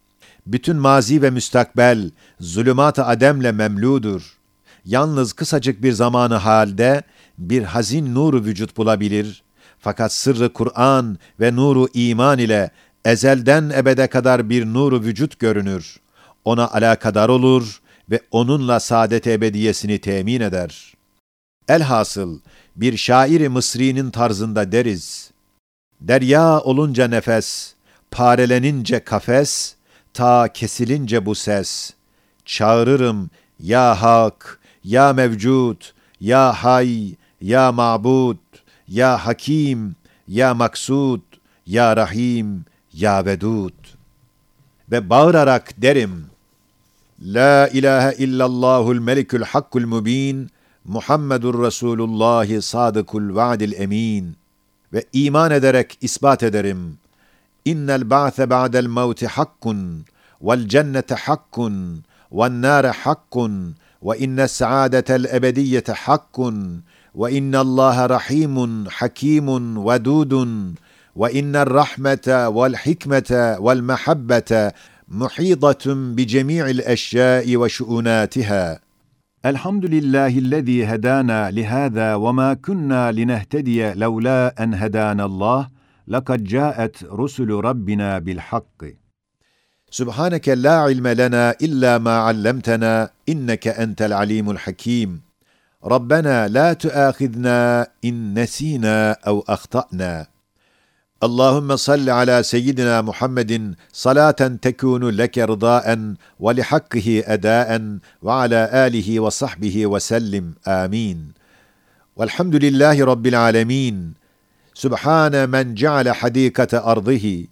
Bütün 0.47 0.77
mazi 0.77 1.23
ve 1.23 1.31
müstakbel 1.31 2.11
zulümat-ı 2.41 3.05
ademle 3.05 3.53
memludur. 3.53 4.39
Yalnız 4.85 5.33
kısacık 5.33 5.83
bir 5.83 5.93
zamanı 5.93 6.35
halde 6.35 7.03
bir 7.39 7.63
hazin 7.63 8.15
nuru 8.15 8.45
vücut 8.45 8.77
bulabilir. 8.77 9.43
Fakat 9.79 10.13
sırrı 10.13 10.53
Kur'an 10.53 11.19
ve 11.41 11.57
nuru 11.57 11.89
iman 11.95 12.39
ile 12.39 12.71
ezelden 13.05 13.71
ebede 13.77 14.07
kadar 14.07 14.51
bir 14.51 14.67
nuru 14.67 15.03
vücut 15.03 15.39
görünür. 15.39 15.97
Ona 16.45 16.71
alakadar 16.71 17.29
olur 17.29 17.81
ve 18.11 18.21
onunla 18.31 18.81
saadet 18.81 19.27
ebediyesini 19.27 19.99
temin 19.99 20.41
eder. 20.41 20.95
Elhasıl 21.69 22.41
bir 22.81 22.97
şairi 22.97 23.49
Mısri'nin 23.49 24.11
tarzında 24.11 24.73
deriz. 24.73 25.31
Derya 26.01 26.61
olunca 26.61 27.09
nefes, 27.09 27.75
parelenince 28.11 29.05
kafes, 29.05 29.75
ta 30.15 30.49
kesilince 30.49 31.27
bu 31.27 31.35
ses. 31.35 31.93
Çağırırım 32.45 33.31
ya 33.61 34.03
hak, 34.03 34.61
ya 34.85 35.13
mevcut, 35.13 35.95
ya 36.21 36.53
hay, 36.53 37.15
ya 37.41 37.73
ma'bud, 37.73 38.37
ya 38.89 39.27
hakim, 39.27 39.97
ya 40.29 40.55
maksud, 40.55 41.21
ya 41.67 41.97
rahim, 41.97 42.65
ya 42.93 43.25
vedud. 43.27 43.75
Ve 44.91 45.11
bağırarak 45.11 45.83
derim, 45.83 46.27
La 47.23 47.69
ilahe 47.69 48.15
illallahul 48.19 48.99
melikül 48.99 49.43
hakkul 49.43 49.87
mubin, 49.87 50.51
Muhammedur 50.89 51.67
Resulullah 51.67 52.63
sadıkul 52.63 53.35
vaadil 53.35 53.73
emin. 53.73 54.37
Ve 54.93 55.05
iman 55.13 55.51
ederek 55.51 55.99
ispat 56.01 56.43
ederim. 56.43 56.99
İnnel 57.65 58.11
ba'se 58.11 58.51
ba'del 58.51 58.87
mevti 58.87 59.27
hakkun, 59.27 60.05
vel 60.43 60.69
cennete 60.69 61.15
hakkun, 61.15 62.05
vel 62.33 62.63
nâre 62.63 62.91
hakkun, 62.91 63.77
ve 64.03 64.19
inne 64.19 64.49
saadetel 64.49 65.25
ebediyete 65.25 65.93
hakkun, 65.93 66.85
ve 67.15 67.33
innallaha 67.33 68.11
rahimun, 68.11 68.85
hakimun, 68.85 69.87
vedudun, 69.87 70.77
ve 71.17 71.33
inner 71.33 71.71
rahmete 71.71 72.39
vel 72.55 72.75
hikmete 72.75 73.57
vel 73.61 73.81
mehabbete 73.81 74.73
muhidatun 75.09 76.17
bi 76.17 76.27
cemi'il 76.27 76.79
eşyai 76.79 77.61
ve 77.61 77.69
şuunatiha. 77.69 78.88
الحمد 79.47 79.87
لله 79.87 80.39
الذي 80.39 80.85
هدانا 80.85 81.51
لهذا 81.51 82.15
وما 82.15 82.55
كنا 82.55 83.13
لنهتدي 83.13 83.93
لولا 83.95 84.63
أن 84.63 84.75
هدانا 84.75 85.25
الله 85.25 85.69
لقد 86.09 86.45
جاءت 86.45 87.05
رسل 87.05 87.51
ربنا 87.51 88.19
بالحق. 88.19 88.85
سبحانك 89.91 90.49
لا 90.49 90.77
علم 90.79 91.07
لنا 91.07 91.55
إلا 91.63 91.99
ما 91.99 92.19
علمتنا 92.19 93.11
إنك 93.29 93.69
أنت 93.69 94.03
العليم 94.03 94.51
الحكيم. 94.51 95.21
ربنا 95.85 96.49
لا 96.49 96.73
تؤاخذنا 96.73 97.87
إن 98.05 98.43
نسينا 98.43 99.13
أو 99.27 99.45
أخطأنا. 99.49 100.27
اللهم 101.23 101.77
صل 101.77 102.11
على 102.11 102.43
سيدنا 102.43 103.03
محمد 103.03 103.75
صلاة 103.93 104.31
تكون 104.63 105.05
لك 105.09 105.39
رضاء 105.39 106.15
ولحقه 106.41 107.23
أداء 107.27 107.99
وعلى 108.23 108.71
آله 108.87 109.21
وصحبه 109.21 109.87
وسلم 109.87 110.55
آمين. 110.69 111.33
والحمد 112.17 112.57
لله 112.57 113.05
رب 113.05 113.27
العالمين. 113.27 114.15
سبحان 114.75 115.51
من 115.51 115.75
جعل 115.75 116.13
حديقة 116.13 116.93
أرضه 116.93 117.47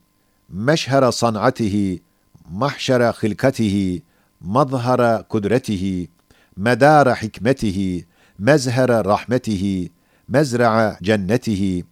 مشهر 0.50 1.10
صنعته 1.10 1.98
محشر 2.50 3.12
خلقته 3.12 4.00
مظهر 4.40 5.16
قدرته 5.16 6.06
مدار 6.56 7.14
حكمته 7.14 8.02
مزهر 8.38 9.06
رحمته 9.06 9.88
مزرع 10.28 10.98
جنته 11.02 11.82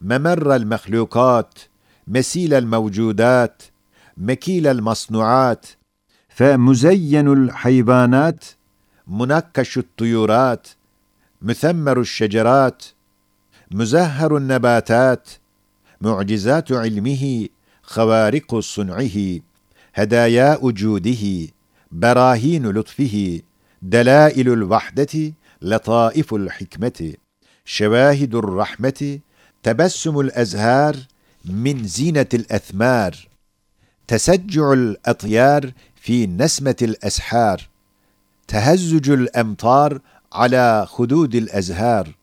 ممر 0.00 0.56
المخلوقات 0.56 1.58
مسيل 2.06 2.54
الموجودات 2.54 3.62
مكيل 4.16 4.66
المصنوعات 4.66 5.66
فمزين 6.28 7.28
الحيوانات 7.32 8.44
منكش 9.06 9.78
الطيورات 9.78 10.68
مثمر 11.42 12.00
الشجرات 12.00 12.84
مزهر 13.70 14.36
النباتات 14.36 15.28
معجزات 16.00 16.72
علمه 16.72 17.48
خوارق 17.82 18.58
صنعه 18.58 19.40
هدايا 19.94 20.58
جوده 20.62 21.48
براهين 21.92 22.66
لطفه 22.70 23.40
دلائل 23.82 24.52
الوحدة 24.52 25.32
لطائف 25.62 26.34
الحكمة 26.34 27.14
شواهد 27.64 28.34
الرحمة 28.34 29.18
تبسم 29.62 30.20
الأزهار 30.20 30.96
من 31.44 31.84
زينة 31.84 32.26
الأثمار 32.34 33.28
تسجع 34.06 34.72
الأطيار 34.72 35.72
في 35.94 36.26
نسمة 36.26 36.76
الأسحار 36.82 37.68
تهزج 38.48 39.10
الأمطار 39.10 40.00
على 40.32 40.86
خدود 40.88 41.34
الأزهار 41.34 42.14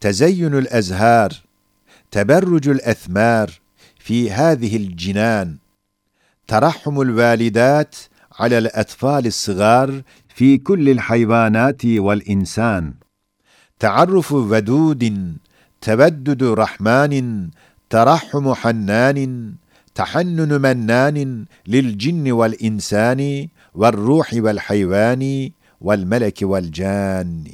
تزين 0.00 0.58
الأزهار 0.58 1.32
تبرج 2.10 2.68
الأثمار 2.68 3.50
في 3.98 4.30
هذه 4.30 4.76
الجنان 4.76 5.56
ترحم 6.46 7.00
الوالدات 7.00 7.96
على 8.38 8.58
الأطفال 8.58 9.26
الصغار 9.26 10.02
في 10.34 10.58
كل 10.58 10.88
الحيوانات 10.88 11.84
والإنسان 11.84 12.94
تعرف 13.78 14.32
ودود 14.32 15.36
تودد 15.80 16.42
رحمن 16.42 17.48
ترحم 17.90 18.54
حنان 18.54 19.18
تحنن 19.94 20.60
منان 20.60 21.44
للجن 21.66 22.32
والإنسان 22.32 23.48
والروح 23.74 24.30
والحيوان 24.34 25.50
والملك 25.80 26.38
والجان. 26.42 27.44